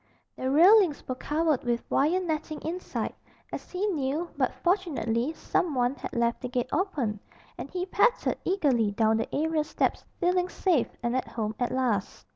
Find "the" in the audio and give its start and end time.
0.35-0.49, 6.41-6.49, 9.17-9.29